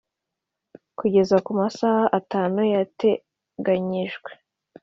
Kugeza 0.99 1.35
kumasaha 1.45 2.03
atanu 2.19 2.59
yateganyijwe 2.73 4.29